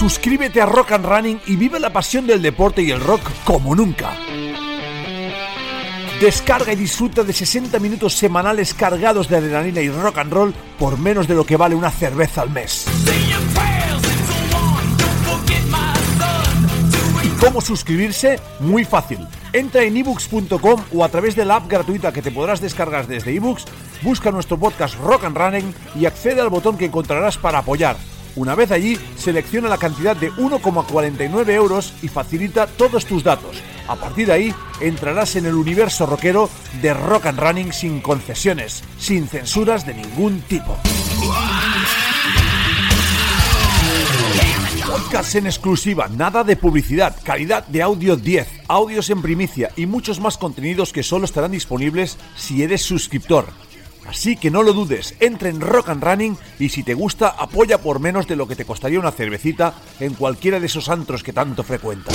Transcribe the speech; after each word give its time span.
Suscríbete 0.00 0.62
a 0.62 0.64
Rock 0.64 0.92
and 0.92 1.04
Running 1.04 1.40
y 1.46 1.56
vive 1.56 1.78
la 1.78 1.92
pasión 1.92 2.26
del 2.26 2.40
deporte 2.40 2.80
y 2.80 2.90
el 2.90 3.02
rock 3.02 3.20
como 3.44 3.74
nunca. 3.74 4.16
Descarga 6.18 6.72
y 6.72 6.76
disfruta 6.76 7.22
de 7.22 7.34
60 7.34 7.78
minutos 7.80 8.14
semanales 8.14 8.72
cargados 8.72 9.28
de 9.28 9.36
adrenalina 9.36 9.82
y 9.82 9.90
rock 9.90 10.16
and 10.16 10.32
roll 10.32 10.54
por 10.78 10.98
menos 10.98 11.28
de 11.28 11.34
lo 11.34 11.44
que 11.44 11.58
vale 11.58 11.74
una 11.74 11.90
cerveza 11.90 12.40
al 12.40 12.48
mes. 12.48 12.86
¿Y 17.22 17.28
cómo 17.38 17.60
suscribirse? 17.60 18.40
Muy 18.58 18.86
fácil. 18.86 19.18
Entra 19.52 19.82
en 19.82 19.98
ebooks.com 19.98 20.82
o 20.94 21.04
a 21.04 21.10
través 21.10 21.36
de 21.36 21.44
la 21.44 21.56
app 21.56 21.68
gratuita 21.68 22.10
que 22.10 22.22
te 22.22 22.30
podrás 22.30 22.62
descargar 22.62 23.06
desde 23.06 23.36
ebooks, 23.36 23.66
busca 24.00 24.30
nuestro 24.30 24.56
podcast 24.56 24.94
Rock 24.94 25.24
and 25.24 25.36
Running 25.36 25.74
y 25.94 26.06
accede 26.06 26.40
al 26.40 26.48
botón 26.48 26.78
que 26.78 26.86
encontrarás 26.86 27.36
para 27.36 27.58
apoyar. 27.58 27.98
Una 28.36 28.54
vez 28.54 28.70
allí, 28.70 28.98
selecciona 29.16 29.68
la 29.68 29.78
cantidad 29.78 30.16
de 30.16 30.32
1,49 30.32 31.50
euros 31.50 31.92
y 32.02 32.08
facilita 32.08 32.66
todos 32.66 33.04
tus 33.04 33.24
datos. 33.24 33.62
A 33.88 33.96
partir 33.96 34.28
de 34.28 34.32
ahí, 34.32 34.54
entrarás 34.80 35.34
en 35.36 35.46
el 35.46 35.54
universo 35.54 36.06
rockero 36.06 36.48
de 36.80 36.94
Rock 36.94 37.26
and 37.26 37.40
Running 37.40 37.72
sin 37.72 38.00
concesiones, 38.00 38.84
sin 38.98 39.26
censuras 39.26 39.84
de 39.84 39.94
ningún 39.94 40.40
tipo. 40.42 40.76
Podcast 44.86 45.34
en 45.34 45.46
exclusiva, 45.46 46.08
nada 46.08 46.44
de 46.44 46.56
publicidad, 46.56 47.16
calidad 47.24 47.66
de 47.66 47.82
audio 47.82 48.16
10, 48.16 48.46
audios 48.68 49.10
en 49.10 49.22
primicia 49.22 49.70
y 49.76 49.86
muchos 49.86 50.20
más 50.20 50.38
contenidos 50.38 50.92
que 50.92 51.02
solo 51.02 51.24
estarán 51.24 51.52
disponibles 51.52 52.16
si 52.36 52.62
eres 52.62 52.82
suscriptor. 52.82 53.46
Así 54.06 54.36
que 54.36 54.50
no 54.50 54.62
lo 54.62 54.72
dudes, 54.72 55.14
entra 55.20 55.48
en 55.48 55.60
Rock 55.60 55.90
and 55.90 56.02
Running 56.02 56.36
y 56.58 56.70
si 56.70 56.82
te 56.82 56.94
gusta, 56.94 57.28
apoya 57.28 57.78
por 57.78 58.00
menos 58.00 58.26
de 58.26 58.36
lo 58.36 58.48
que 58.48 58.56
te 58.56 58.64
costaría 58.64 58.98
una 58.98 59.12
cervecita 59.12 59.74
en 60.00 60.14
cualquiera 60.14 60.58
de 60.58 60.66
esos 60.66 60.88
antros 60.88 61.22
que 61.22 61.32
tanto 61.32 61.62
frecuentas. 61.62 62.14